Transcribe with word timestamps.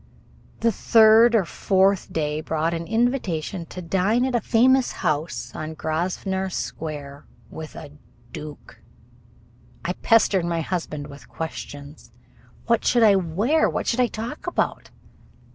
The 0.61 0.71
third 0.71 1.35
or 1.35 1.45
fourth 1.45 2.11
day 2.11 2.41
brought 2.41 2.73
an 2.73 2.87
invitation 2.87 3.67
to 3.67 3.83
dine 3.83 4.25
at 4.25 4.33
a 4.33 4.41
famous 4.41 4.91
house 5.05 5.51
on 5.53 5.75
Grosvenor 5.75 6.49
Square 6.49 7.27
with 7.51 7.75
a 7.75 7.91
duke! 8.33 8.79
I 9.85 9.93
pestered 9.93 10.43
my 10.45 10.61
husband 10.61 11.05
with 11.05 11.29
questions. 11.29 12.09
What 12.65 12.83
should 12.83 13.03
I 13.03 13.15
wear? 13.15 13.69
What 13.69 13.85
should 13.85 13.99
I 13.99 14.07
talk 14.07 14.47
about? 14.47 14.89